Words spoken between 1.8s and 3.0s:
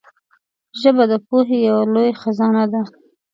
لوی خزانه ده